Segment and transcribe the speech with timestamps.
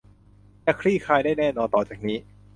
[0.65, 2.17] จะคลี่คลายได้แน่นอนต่อจากนี้